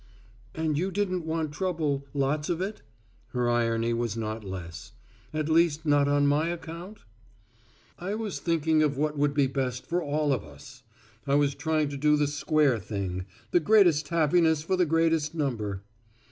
"And 0.55 0.79
you 0.79 0.89
didn't 0.89 1.27
want 1.27 1.51
trouble, 1.51 2.07
lots 2.15 2.49
of 2.49 2.59
it?" 2.59 2.81
Her 3.33 3.47
irony 3.47 3.93
was 3.93 4.17
not 4.17 4.43
less. 4.43 4.93
"At 5.31 5.47
least 5.47 5.85
not 5.85 6.07
on 6.07 6.25
my 6.25 6.47
account?" 6.49 7.03
"I 7.99 8.15
was 8.15 8.39
thinking 8.39 8.81
of 8.81 8.97
what 8.97 9.15
would 9.15 9.35
be 9.35 9.45
best 9.45 9.85
for 9.85 10.01
all 10.01 10.33
of 10.33 10.43
us. 10.43 10.81
I 11.27 11.35
was 11.35 11.53
trying 11.53 11.89
to 11.89 11.97
do 11.97 12.17
the 12.17 12.25
square 12.25 12.79
thing 12.79 13.27
the 13.51 13.59
greatest 13.59 14.07
happiness 14.07 14.63
for 14.63 14.75
the 14.75 14.87
greatest 14.87 15.35
number." 15.35 15.83